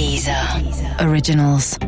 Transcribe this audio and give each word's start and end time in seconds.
Dieser 0.00 0.58
Originals. 0.98 1.78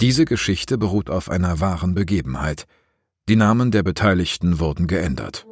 Diese 0.00 0.24
Geschichte 0.24 0.78
beruht 0.78 1.10
auf 1.10 1.30
einer 1.30 1.60
wahren 1.60 1.92
Begebenheit. 1.92 2.64
Die 3.28 3.36
Namen 3.36 3.70
der 3.70 3.82
Beteiligten 3.82 4.60
wurden 4.60 4.86
geändert. 4.86 5.44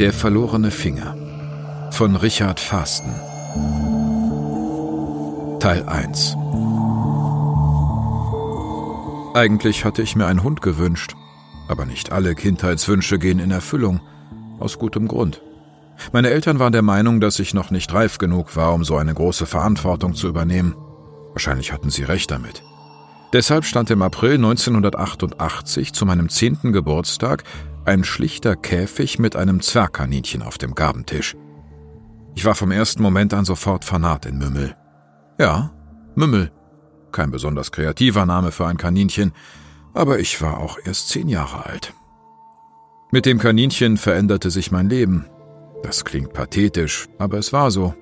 Der 0.00 0.12
verlorene 0.12 0.72
Finger 0.72 1.16
von 1.92 2.16
Richard 2.16 2.58
Fasten 2.58 3.14
Teil 5.60 5.84
1 5.86 6.36
Eigentlich 9.34 9.84
hatte 9.84 10.02
ich 10.02 10.16
mir 10.16 10.26
einen 10.26 10.42
Hund 10.42 10.60
gewünscht, 10.60 11.14
aber 11.68 11.86
nicht 11.86 12.12
alle 12.12 12.34
Kindheitswünsche 12.34 13.18
gehen 13.18 13.38
in 13.38 13.50
Erfüllung, 13.50 14.00
aus 14.58 14.78
gutem 14.78 15.08
Grund. 15.08 15.40
Meine 16.12 16.30
Eltern 16.30 16.58
waren 16.58 16.72
der 16.72 16.82
Meinung, 16.82 17.20
dass 17.20 17.38
ich 17.38 17.54
noch 17.54 17.70
nicht 17.70 17.92
reif 17.94 18.18
genug 18.18 18.56
war, 18.56 18.74
um 18.74 18.84
so 18.84 18.96
eine 18.96 19.14
große 19.14 19.46
Verantwortung 19.46 20.14
zu 20.14 20.28
übernehmen. 20.28 20.74
Wahrscheinlich 21.32 21.72
hatten 21.72 21.90
sie 21.90 22.02
recht 22.02 22.30
damit. 22.30 22.62
Deshalb 23.32 23.64
stand 23.64 23.90
im 23.90 24.02
April 24.02 24.34
1988 24.34 25.92
zu 25.94 26.04
meinem 26.04 26.28
zehnten 26.28 26.72
Geburtstag 26.72 27.44
ein 27.84 28.04
schlichter 28.04 28.56
Käfig 28.56 29.18
mit 29.18 29.36
einem 29.36 29.60
Zwergkaninchen 29.60 30.42
auf 30.42 30.58
dem 30.58 30.74
Gabentisch. 30.74 31.36
Ich 32.34 32.44
war 32.44 32.54
vom 32.54 32.70
ersten 32.70 33.02
Moment 33.02 33.34
an 33.34 33.44
sofort 33.44 33.84
fanat 33.84 34.26
in 34.26 34.38
Mümmel. 34.38 34.74
Ja, 35.38 35.72
Mümmel. 36.14 36.50
Kein 37.12 37.30
besonders 37.30 37.72
kreativer 37.72 38.24
Name 38.24 38.52
für 38.52 38.66
ein 38.66 38.78
Kaninchen, 38.78 39.32
aber 39.92 40.18
ich 40.18 40.40
war 40.40 40.58
auch 40.58 40.78
erst 40.84 41.10
zehn 41.10 41.28
Jahre 41.28 41.66
alt. 41.66 41.92
Mit 43.10 43.26
dem 43.26 43.38
Kaninchen 43.38 43.98
veränderte 43.98 44.50
sich 44.50 44.72
mein 44.72 44.88
Leben. 44.88 45.26
Das 45.82 46.04
klingt 46.04 46.32
pathetisch, 46.32 47.08
aber 47.18 47.38
es 47.38 47.52
war 47.52 47.70
so. 47.70 47.94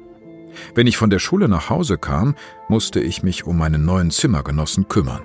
Wenn 0.74 0.86
ich 0.86 0.96
von 0.96 1.10
der 1.10 1.18
Schule 1.18 1.48
nach 1.48 1.70
Hause 1.70 1.98
kam, 1.98 2.36
musste 2.68 3.00
ich 3.00 3.22
mich 3.22 3.44
um 3.44 3.58
meinen 3.58 3.84
neuen 3.84 4.10
Zimmergenossen 4.10 4.86
kümmern. 4.88 5.22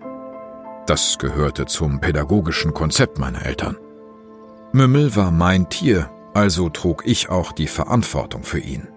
Das 0.87 1.17
gehörte 1.19 1.65
zum 1.65 1.99
pädagogischen 1.99 2.73
Konzept 2.73 3.19
meiner 3.19 3.45
Eltern. 3.45 3.77
Mümmel 4.71 5.15
war 5.15 5.31
mein 5.31 5.69
Tier, 5.69 6.09
also 6.33 6.69
trug 6.69 7.03
ich 7.05 7.29
auch 7.29 7.51
die 7.51 7.67
Verantwortung 7.67 8.43
für 8.43 8.59
ihn. 8.59 8.87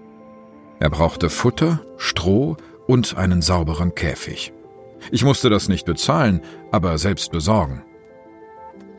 Er 0.80 0.90
brauchte 0.90 1.28
Futter, 1.30 1.80
Stroh 1.96 2.56
und 2.86 3.16
einen 3.16 3.42
sauberen 3.42 3.94
Käfig. 3.94 4.52
Ich 5.10 5.24
musste 5.24 5.50
das 5.50 5.68
nicht 5.68 5.86
bezahlen, 5.86 6.40
aber 6.70 6.98
selbst 6.98 7.32
besorgen. 7.32 7.82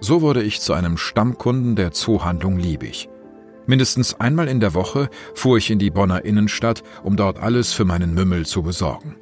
So 0.01 0.21
wurde 0.21 0.41
ich 0.43 0.61
zu 0.61 0.73
einem 0.73 0.97
Stammkunden 0.97 1.75
der 1.75 1.91
Zoohandlung 1.91 2.57
Liebig. 2.57 3.09
Mindestens 3.65 4.19
einmal 4.19 4.47
in 4.47 4.59
der 4.59 4.73
Woche 4.73 5.09
fuhr 5.35 5.57
ich 5.57 5.69
in 5.69 5.79
die 5.79 5.91
Bonner 5.91 6.25
Innenstadt, 6.25 6.83
um 7.03 7.15
dort 7.15 7.39
alles 7.39 7.73
für 7.73 7.85
meinen 7.85 8.13
Mümmel 8.13 8.45
zu 8.45 8.63
besorgen. 8.63 9.15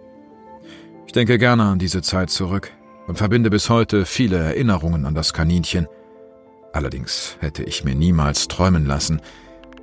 Ich 1.06 1.14
denke 1.14 1.38
gerne 1.38 1.64
an 1.64 1.80
diese 1.80 2.02
Zeit 2.02 2.30
zurück 2.30 2.72
und 3.08 3.18
verbinde 3.18 3.50
bis 3.50 3.70
heute 3.70 4.06
viele 4.06 4.38
Erinnerungen 4.38 5.06
an 5.06 5.16
das 5.16 5.34
Kaninchen. 5.34 5.88
Allerdings 6.74 7.38
hätte 7.40 7.64
ich 7.64 7.84
mir 7.84 7.96
niemals 7.96 8.48
träumen 8.48 8.86
lassen, 8.86 9.22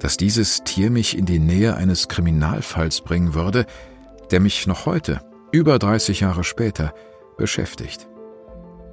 dass 0.00 0.16
dieses 0.16 0.64
Tier 0.64 0.90
mich 0.90 1.16
in 1.16 1.26
die 1.26 1.38
Nähe 1.38 1.76
eines 1.76 2.08
Kriminalfalls 2.08 3.00
bringen 3.00 3.34
würde, 3.34 3.66
der 4.30 4.40
mich 4.40 4.66
noch 4.66 4.86
heute, 4.86 5.20
über 5.52 5.78
30 5.78 6.20
Jahre 6.20 6.44
später, 6.44 6.94
beschäftigt. 7.36 8.08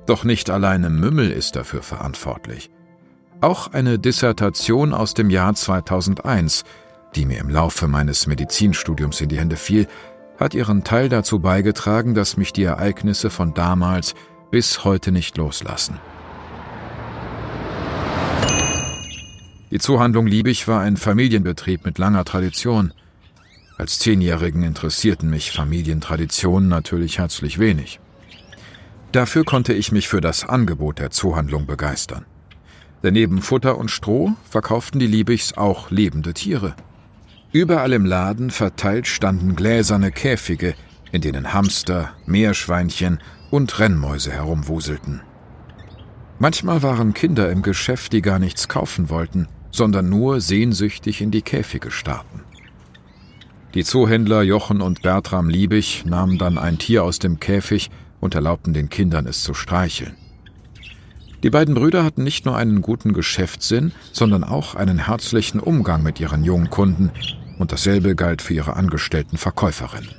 Doch 0.05 0.23
nicht 0.23 0.49
alleine 0.49 0.89
Mümmel 0.89 1.31
ist 1.31 1.56
dafür 1.56 1.84
verantwortlich. 1.84 2.69
Auch 3.40 3.73
eine 3.73 3.97
Dissertation 3.97 4.94
aus 4.94 5.13
dem 5.13 5.29
Jahr 5.29 5.53
2001, 5.53 6.63
die 7.16 7.25
mir 7.25 7.40
im 7.40 7.50
Laufe 7.50 7.88
meines 7.88 8.28
Medizinstudiums 8.28 9.22
in 9.22 9.29
die 9.29 9.40
Hände 9.40 9.57
fiel, 9.57 9.88
hat 10.40 10.53
ihren 10.53 10.84
Teil 10.84 11.09
dazu 11.09 11.40
beigetragen, 11.40 12.16
dass 12.16 12.38
mich 12.38 12.53
die 12.53 12.63
Ereignisse 12.63 13.29
von 13.29 13.53
damals 13.53 14.16
bis 14.50 14.84
heute 14.84 15.11
nicht 15.11 15.38
loslassen. 15.38 16.00
Die 19.72 19.80
Zoohandlung 19.80 20.28
Liebig 20.28 20.68
war 20.68 20.82
ein 20.82 20.98
Familienbetrieb 20.98 21.86
mit 21.86 21.98
langer 21.98 22.26
Tradition. 22.26 22.94
Als 23.78 24.00
Zehnjährigen 24.00 24.64
interessierten 24.64 25.30
mich 25.30 25.54
Familientraditionen 25.54 26.68
natürlich 26.68 27.20
herzlich 27.20 27.58
wenig. 27.58 28.02
Dafür 29.14 29.46
konnte 29.46 29.72
ich 29.72 29.94
mich 29.94 30.09
für 30.09 30.20
das 30.20 30.44
Angebot 30.44 31.00
der 31.00 31.09
Zoohandlung 31.09 31.68
begeistern. 31.68 32.26
Denn 33.02 33.14
neben 33.14 33.42
Futter 33.42 33.78
und 33.78 33.90
Stroh 33.90 34.34
verkauften 34.50 35.00
die 35.00 35.08
Liebigs 35.08 35.54
auch 35.56 35.90
lebende 35.90 36.34
Tiere. 36.34 36.76
Überall 37.53 37.94
im 37.94 38.06
Laden 38.06 38.52
verteilt 38.52 39.08
standen 39.08 39.56
gläserne 39.56 40.12
Käfige, 40.12 40.76
in 41.14 41.22
denen 41.22 41.53
Hamster, 41.53 42.12
Meerschweinchen 42.26 43.20
und 43.52 43.80
Rennmäuse 43.80 44.34
herumwuselten. 44.34 45.22
Manchmal 46.40 46.84
waren 46.84 47.14
Kinder 47.14 47.50
im 47.50 47.62
Geschäft, 47.62 48.12
die 48.12 48.22
gar 48.22 48.40
nichts 48.40 48.68
kaufen 48.68 49.09
wollten, 49.09 49.48
sondern 49.72 50.09
nur 50.09 50.42
sehnsüchtig 50.42 51.22
in 51.22 51.32
die 51.32 51.42
Käfige 51.42 51.92
starrten. 51.92 52.42
Die 53.74 53.84
Zoohändler 53.84 54.42
Jochen 54.42 54.82
und 54.82 55.02
Bertram 55.02 55.50
Liebig 55.50 56.04
nahmen 56.06 56.38
dann 56.38 56.58
ein 56.58 56.78
Tier 56.78 57.04
aus 57.04 57.20
dem 57.20 57.40
Käfig 57.40 57.90
und 58.20 58.36
erlaubten 58.36 58.74
den 58.74 58.90
Kindern 58.90 59.26
es 59.26 59.44
zu 59.44 59.54
streicheln. 59.54 60.16
Die 61.44 61.50
beiden 61.50 61.74
Brüder 61.74 62.04
hatten 62.04 62.24
nicht 62.24 62.46
nur 62.46 62.56
einen 62.56 62.82
guten 62.82 63.14
Geschäftssinn, 63.14 63.94
sondern 64.12 64.44
auch 64.44 64.76
einen 64.76 65.08
herzlichen 65.08 65.59
Umgang 65.59 66.03
mit 66.03 66.20
ihren 66.20 66.44
jungen 66.44 66.70
Kunden, 66.70 67.12
und 67.58 67.72
dasselbe 67.72 68.16
galt 68.16 68.42
für 68.42 68.56
ihre 68.56 68.76
angestellten 68.76 69.38
Verkäuferinnen. 69.38 70.09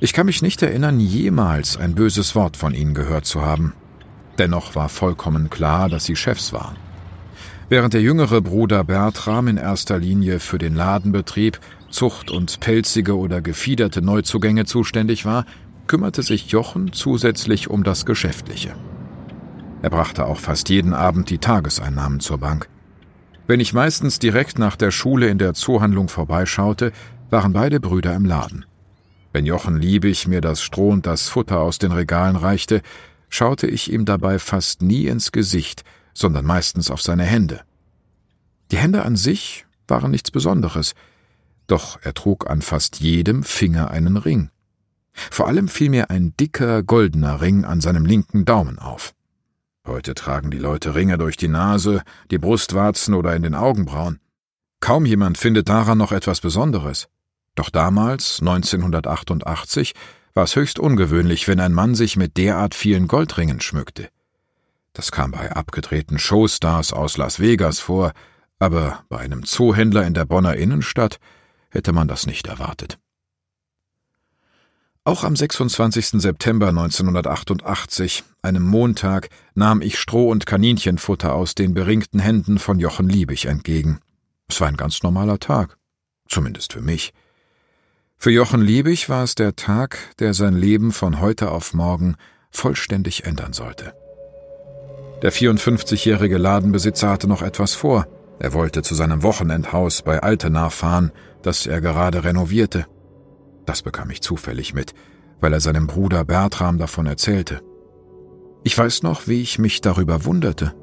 Ich 0.00 0.14
kann 0.14 0.26
mich 0.26 0.40
nicht 0.40 0.62
erinnern, 0.62 1.00
jemals 1.00 1.76
ein 1.76 1.94
böses 1.94 2.34
Wort 2.34 2.56
von 2.56 2.72
ihnen 2.72 2.94
gehört 2.94 3.26
zu 3.26 3.42
haben. 3.42 3.74
Dennoch 4.38 4.74
war 4.74 4.88
vollkommen 4.88 5.50
klar, 5.50 5.88
dass 5.88 6.06
sie 6.06 6.16
Chefs 6.16 6.52
waren. 6.52 6.76
Während 7.70 7.92
der 7.92 8.00
jüngere 8.00 8.40
Bruder 8.40 8.82
Bertram 8.82 9.46
in 9.46 9.58
erster 9.58 9.98
Linie 9.98 10.40
für 10.40 10.56
den 10.56 10.74
Ladenbetrieb, 10.74 11.60
Zucht 11.90 12.30
und 12.30 12.60
pelzige 12.60 13.16
oder 13.16 13.42
gefiederte 13.42 14.00
Neuzugänge 14.00 14.64
zuständig 14.64 15.26
war, 15.26 15.44
kümmerte 15.86 16.22
sich 16.22 16.48
Jochen 16.48 16.92
zusätzlich 16.94 17.68
um 17.68 17.84
das 17.84 18.06
Geschäftliche. 18.06 18.74
Er 19.82 19.90
brachte 19.90 20.24
auch 20.24 20.38
fast 20.38 20.70
jeden 20.70 20.94
Abend 20.94 21.28
die 21.28 21.38
Tageseinnahmen 21.38 22.20
zur 22.20 22.38
Bank. 22.38 22.68
Wenn 23.46 23.60
ich 23.60 23.74
meistens 23.74 24.18
direkt 24.18 24.58
nach 24.58 24.76
der 24.76 24.90
Schule 24.90 25.28
in 25.28 25.38
der 25.38 25.52
Zoohandlung 25.52 26.08
vorbeischaute, 26.08 26.92
waren 27.28 27.52
beide 27.52 27.80
Brüder 27.80 28.14
im 28.14 28.24
Laden. 28.24 28.64
Wenn 29.32 29.44
Jochen 29.44 29.78
Liebig 29.78 30.26
mir 30.26 30.40
das 30.40 30.62
Stroh 30.62 30.90
und 30.90 31.06
das 31.06 31.28
Futter 31.28 31.60
aus 31.60 31.78
den 31.78 31.92
Regalen 31.92 32.36
reichte, 32.36 32.80
schaute 33.28 33.66
ich 33.66 33.92
ihm 33.92 34.06
dabei 34.06 34.38
fast 34.38 34.80
nie 34.80 35.06
ins 35.06 35.32
Gesicht, 35.32 35.84
sondern 36.18 36.44
meistens 36.44 36.90
auf 36.90 37.00
seine 37.00 37.24
Hände. 37.24 37.62
Die 38.72 38.78
Hände 38.78 39.04
an 39.04 39.16
sich 39.16 39.66
waren 39.86 40.10
nichts 40.10 40.30
Besonderes, 40.30 40.94
doch 41.68 41.98
er 42.02 42.12
trug 42.12 42.50
an 42.50 42.60
fast 42.60 43.00
jedem 43.00 43.44
Finger 43.44 43.90
einen 43.90 44.16
Ring. 44.16 44.50
Vor 45.12 45.46
allem 45.46 45.68
fiel 45.68 45.90
mir 45.90 46.10
ein 46.10 46.34
dicker 46.36 46.82
goldener 46.82 47.40
Ring 47.40 47.64
an 47.64 47.80
seinem 47.80 48.04
linken 48.04 48.44
Daumen 48.44 48.78
auf. 48.78 49.14
Heute 49.86 50.14
tragen 50.14 50.50
die 50.50 50.58
Leute 50.58 50.94
Ringe 50.94 51.18
durch 51.18 51.36
die 51.36 51.48
Nase, 51.48 52.02
die 52.30 52.38
Brustwarzen 52.38 53.14
oder 53.14 53.34
in 53.34 53.42
den 53.42 53.54
Augenbrauen. 53.54 54.20
Kaum 54.80 55.06
jemand 55.06 55.38
findet 55.38 55.68
daran 55.68 55.98
noch 55.98 56.12
etwas 56.12 56.40
Besonderes. 56.40 57.08
Doch 57.54 57.70
damals, 57.70 58.40
1988, 58.40 59.94
war 60.34 60.44
es 60.44 60.56
höchst 60.56 60.78
ungewöhnlich, 60.78 61.48
wenn 61.48 61.58
ein 61.58 61.72
Mann 61.72 61.94
sich 61.94 62.16
mit 62.16 62.36
derart 62.36 62.74
vielen 62.74 63.08
Goldringen 63.08 63.60
schmückte. 63.60 64.08
Das 64.98 65.12
kam 65.12 65.30
bei 65.30 65.52
abgedrehten 65.52 66.18
Showstars 66.18 66.92
aus 66.92 67.18
Las 67.18 67.38
Vegas 67.38 67.78
vor, 67.78 68.10
aber 68.58 69.04
bei 69.08 69.18
einem 69.18 69.46
Zoohändler 69.46 70.04
in 70.04 70.12
der 70.12 70.24
Bonner 70.24 70.56
Innenstadt 70.56 71.20
hätte 71.70 71.92
man 71.92 72.08
das 72.08 72.26
nicht 72.26 72.48
erwartet. 72.48 72.98
Auch 75.04 75.22
am 75.22 75.36
26. 75.36 76.20
September 76.20 76.70
1988, 76.70 78.24
einem 78.42 78.64
Montag, 78.64 79.28
nahm 79.54 79.82
ich 79.82 80.00
Stroh- 80.00 80.30
und 80.32 80.46
Kaninchenfutter 80.46 81.32
aus 81.32 81.54
den 81.54 81.74
beringten 81.74 82.18
Händen 82.18 82.58
von 82.58 82.80
Jochen 82.80 83.08
Liebig 83.08 83.44
entgegen. 83.46 84.00
Es 84.48 84.60
war 84.60 84.66
ein 84.66 84.76
ganz 84.76 85.04
normaler 85.04 85.38
Tag, 85.38 85.78
zumindest 86.28 86.72
für 86.72 86.82
mich. 86.82 87.12
Für 88.16 88.32
Jochen 88.32 88.62
Liebig 88.62 89.08
war 89.08 89.22
es 89.22 89.36
der 89.36 89.54
Tag, 89.54 89.96
der 90.18 90.34
sein 90.34 90.56
Leben 90.56 90.90
von 90.90 91.20
heute 91.20 91.52
auf 91.52 91.72
morgen 91.72 92.16
vollständig 92.50 93.26
ändern 93.26 93.52
sollte. 93.52 93.94
Der 95.22 95.32
54-jährige 95.32 96.38
Ladenbesitzer 96.38 97.10
hatte 97.10 97.26
noch 97.26 97.42
etwas 97.42 97.74
vor. 97.74 98.06
Er 98.38 98.52
wollte 98.52 98.82
zu 98.82 98.94
seinem 98.94 99.24
Wochenendhaus 99.24 100.02
bei 100.02 100.20
Altenach 100.22 100.70
fahren, 100.70 101.10
das 101.42 101.66
er 101.66 101.80
gerade 101.80 102.22
renovierte. 102.22 102.86
Das 103.66 103.82
bekam 103.82 104.10
ich 104.10 104.22
zufällig 104.22 104.74
mit, 104.74 104.94
weil 105.40 105.52
er 105.52 105.60
seinem 105.60 105.88
Bruder 105.88 106.24
Bertram 106.24 106.78
davon 106.78 107.06
erzählte. 107.06 107.62
Ich 108.62 108.78
weiß 108.78 109.02
noch, 109.02 109.26
wie 109.26 109.42
ich 109.42 109.58
mich 109.58 109.80
darüber 109.80 110.24
wunderte. 110.24 110.74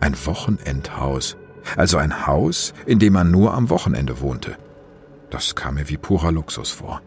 Ein 0.00 0.16
Wochenendhaus, 0.24 1.36
also 1.76 1.98
ein 1.98 2.26
Haus, 2.26 2.72
in 2.86 2.98
dem 2.98 3.12
man 3.12 3.30
nur 3.30 3.52
am 3.52 3.68
Wochenende 3.68 4.20
wohnte. 4.20 4.56
Das 5.28 5.54
kam 5.54 5.74
mir 5.74 5.90
wie 5.90 5.98
purer 5.98 6.32
Luxus 6.32 6.70
vor. 6.70 7.02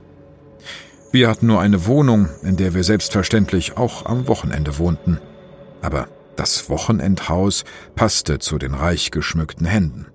Wir 1.12 1.28
hatten 1.28 1.48
nur 1.48 1.60
eine 1.60 1.88
Wohnung, 1.88 2.30
in 2.44 2.56
der 2.56 2.76
wir 2.76 2.84
selbstverständlich 2.84 3.78
auch 3.78 4.06
am 4.06 4.28
Wochenende 4.28 4.78
wohnten. 4.78 5.20
Aber 5.82 6.08
das 6.40 6.70
Wochenendhaus 6.70 7.66
passte 7.96 8.40
zu 8.40 8.58
den 8.58 8.74
reich 8.74 9.12
geschmückten 9.12 9.66
Händen. 9.66 10.08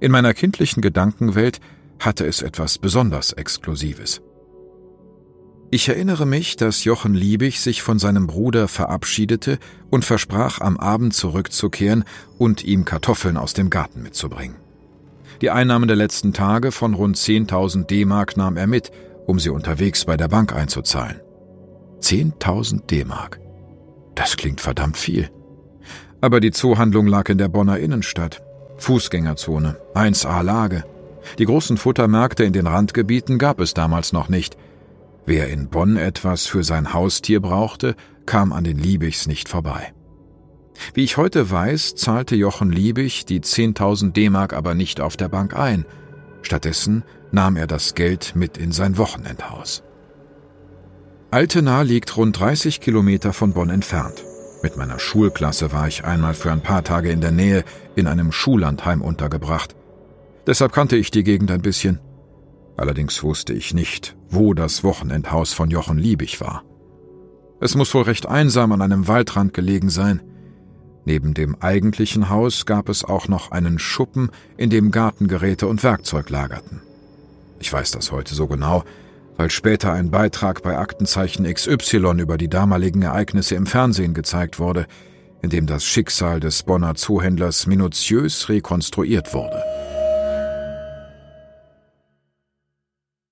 In 0.00 0.10
meiner 0.10 0.34
kindlichen 0.34 0.82
Gedankenwelt 0.82 1.60
hatte 1.98 2.26
es 2.26 2.42
etwas 2.42 2.78
besonders 2.78 3.32
Exklusives. 3.32 4.20
Ich 5.70 5.88
erinnere 5.88 6.26
mich, 6.26 6.56
dass 6.56 6.84
Jochen 6.84 7.14
Liebig 7.14 7.60
sich 7.60 7.82
von 7.82 7.98
seinem 7.98 8.26
Bruder 8.26 8.68
verabschiedete 8.68 9.58
und 9.90 10.04
versprach, 10.04 10.60
am 10.60 10.76
Abend 10.76 11.14
zurückzukehren 11.14 12.04
und 12.38 12.64
ihm 12.64 12.84
Kartoffeln 12.84 13.36
aus 13.36 13.54
dem 13.54 13.70
Garten 13.70 14.02
mitzubringen. 14.02 14.56
Die 15.40 15.50
Einnahmen 15.50 15.88
der 15.88 15.96
letzten 15.96 16.32
Tage 16.32 16.70
von 16.70 16.94
rund 16.94 17.16
10.000 17.16 17.86
D-Mark 17.86 18.36
nahm 18.36 18.56
er 18.56 18.66
mit, 18.66 18.92
um 19.26 19.40
sie 19.40 19.50
unterwegs 19.50 20.04
bei 20.04 20.16
der 20.16 20.28
Bank 20.28 20.54
einzuzahlen. 20.54 21.20
10.000 22.00 22.86
D-Mark. 22.86 23.43
Das 24.14 24.36
klingt 24.36 24.60
verdammt 24.60 24.96
viel. 24.96 25.30
Aber 26.20 26.40
die 26.40 26.52
Zoohandlung 26.52 27.06
lag 27.06 27.28
in 27.28 27.38
der 27.38 27.48
Bonner 27.48 27.78
Innenstadt. 27.78 28.42
Fußgängerzone, 28.78 29.76
1A 29.94 30.42
Lage. 30.42 30.84
Die 31.38 31.44
großen 31.44 31.76
Futtermärkte 31.76 32.44
in 32.44 32.52
den 32.52 32.66
Randgebieten 32.66 33.38
gab 33.38 33.60
es 33.60 33.74
damals 33.74 34.12
noch 34.12 34.28
nicht. 34.28 34.56
Wer 35.26 35.48
in 35.48 35.68
Bonn 35.68 35.96
etwas 35.96 36.46
für 36.46 36.64
sein 36.64 36.92
Haustier 36.92 37.40
brauchte, 37.40 37.96
kam 38.26 38.52
an 38.52 38.64
den 38.64 38.78
Liebigs 38.78 39.26
nicht 39.26 39.48
vorbei. 39.48 39.92
Wie 40.92 41.04
ich 41.04 41.16
heute 41.16 41.50
weiß, 41.50 41.94
zahlte 41.94 42.36
Jochen 42.36 42.70
Liebig 42.70 43.24
die 43.26 43.40
10.000 43.40 44.12
D-Mark 44.12 44.52
aber 44.52 44.74
nicht 44.74 45.00
auf 45.00 45.16
der 45.16 45.28
Bank 45.28 45.56
ein. 45.56 45.86
Stattdessen 46.42 47.04
nahm 47.30 47.56
er 47.56 47.66
das 47.66 47.94
Geld 47.94 48.34
mit 48.34 48.58
in 48.58 48.72
sein 48.72 48.98
Wochenendhaus. 48.98 49.82
Altena 51.34 51.82
liegt 51.82 52.16
rund 52.16 52.38
30 52.38 52.80
Kilometer 52.80 53.32
von 53.32 53.54
Bonn 53.54 53.68
entfernt. 53.68 54.24
Mit 54.62 54.76
meiner 54.76 55.00
Schulklasse 55.00 55.72
war 55.72 55.88
ich 55.88 56.04
einmal 56.04 56.32
für 56.32 56.52
ein 56.52 56.60
paar 56.60 56.84
Tage 56.84 57.10
in 57.10 57.20
der 57.20 57.32
Nähe 57.32 57.64
in 57.96 58.06
einem 58.06 58.30
Schullandheim 58.30 59.02
untergebracht. 59.02 59.74
Deshalb 60.46 60.70
kannte 60.70 60.94
ich 60.94 61.10
die 61.10 61.24
Gegend 61.24 61.50
ein 61.50 61.60
bisschen. 61.60 61.98
Allerdings 62.76 63.20
wusste 63.24 63.52
ich 63.52 63.74
nicht, 63.74 64.14
wo 64.30 64.54
das 64.54 64.84
Wochenendhaus 64.84 65.52
von 65.52 65.70
Jochen 65.70 65.98
Liebig 65.98 66.40
war. 66.40 66.62
Es 67.60 67.74
muss 67.74 67.92
wohl 67.94 68.02
recht 68.02 68.26
einsam 68.26 68.70
an 68.70 68.80
einem 68.80 69.08
Waldrand 69.08 69.52
gelegen 69.52 69.90
sein. 69.90 70.22
Neben 71.04 71.34
dem 71.34 71.60
eigentlichen 71.60 72.28
Haus 72.28 72.64
gab 72.64 72.88
es 72.88 73.02
auch 73.02 73.26
noch 73.26 73.50
einen 73.50 73.80
Schuppen, 73.80 74.30
in 74.56 74.70
dem 74.70 74.92
Gartengeräte 74.92 75.66
und 75.66 75.82
Werkzeug 75.82 76.30
lagerten. 76.30 76.80
Ich 77.58 77.72
weiß 77.72 77.90
das 77.90 78.12
heute 78.12 78.36
so 78.36 78.46
genau, 78.46 78.84
weil 79.36 79.50
später 79.50 79.92
ein 79.92 80.10
Beitrag 80.10 80.62
bei 80.62 80.78
Aktenzeichen 80.78 81.52
XY 81.52 82.20
über 82.20 82.36
die 82.36 82.48
damaligen 82.48 83.02
Ereignisse 83.02 83.54
im 83.54 83.66
Fernsehen 83.66 84.14
gezeigt 84.14 84.58
wurde, 84.58 84.86
in 85.42 85.50
dem 85.50 85.66
das 85.66 85.84
Schicksal 85.84 86.40
des 86.40 86.62
Bonner 86.62 86.94
Zuhändlers 86.94 87.66
minutiös 87.66 88.48
rekonstruiert 88.48 89.34
wurde. 89.34 89.62